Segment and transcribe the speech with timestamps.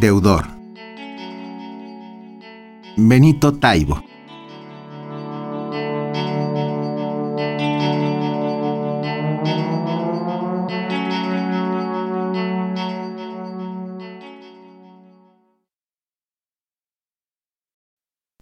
[0.00, 0.46] Deudor.
[2.98, 4.04] Benito Taibo.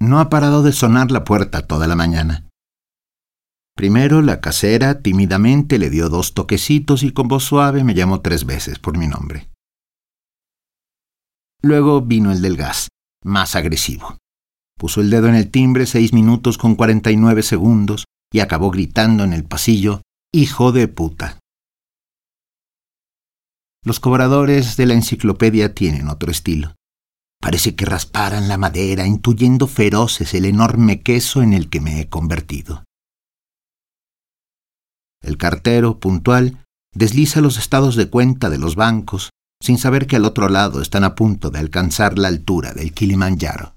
[0.00, 2.48] No ha parado de sonar la puerta toda la mañana.
[3.76, 8.44] Primero la casera tímidamente le dio dos toquecitos y con voz suave me llamó tres
[8.44, 9.53] veces por mi nombre.
[11.64, 12.90] Luego vino el del gas,
[13.24, 14.18] más agresivo.
[14.76, 18.70] Puso el dedo en el timbre seis minutos con cuarenta y nueve segundos y acabó
[18.70, 21.38] gritando en el pasillo, Hijo de puta.
[23.82, 26.74] Los cobradores de la enciclopedia tienen otro estilo.
[27.40, 32.10] Parece que rasparan la madera, intuyendo feroces el enorme queso en el que me he
[32.10, 32.84] convertido.
[35.22, 39.30] El cartero, puntual, desliza los estados de cuenta de los bancos,
[39.64, 43.74] sin saber que al otro lado están a punto de alcanzar la altura del Kilimanjaro.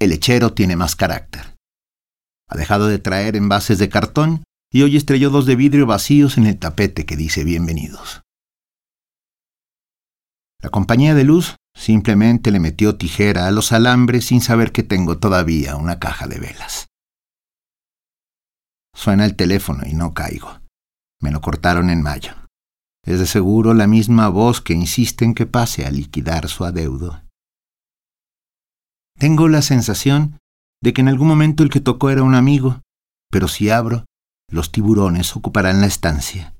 [0.00, 1.54] El lechero tiene más carácter.
[2.48, 6.46] Ha dejado de traer envases de cartón y hoy estrelló dos de vidrio vacíos en
[6.46, 8.22] el tapete que dice bienvenidos.
[10.60, 15.18] La compañía de luz simplemente le metió tijera a los alambres sin saber que tengo
[15.18, 16.88] todavía una caja de velas.
[18.92, 20.60] Suena el teléfono y no caigo.
[21.20, 22.41] Me lo cortaron en mayo.
[23.04, 27.22] Es de seguro la misma voz que insiste en que pase a liquidar su adeudo.
[29.18, 30.38] Tengo la sensación
[30.82, 32.80] de que en algún momento el que tocó era un amigo,
[33.30, 34.04] pero si abro,
[34.50, 36.54] los tiburones ocuparán la estancia.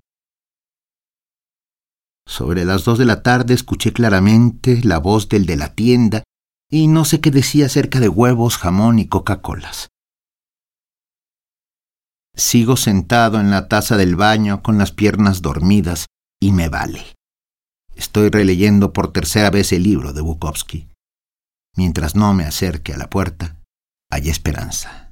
[2.26, 6.22] Sobre las dos de la tarde escuché claramente la voz del de la tienda
[6.70, 9.88] y no sé qué decía acerca de huevos, jamón y Coca-Colas.
[12.34, 16.06] Sigo sentado en la taza del baño con las piernas dormidas
[16.42, 17.04] y me vale.
[17.94, 20.88] Estoy releyendo por tercera vez el libro de Bukowski.
[21.76, 23.62] Mientras no me acerque a la puerta,
[24.10, 25.02] hay esperanza.